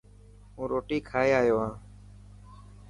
[0.55, 1.73] هون روٽي کائي آيو هان.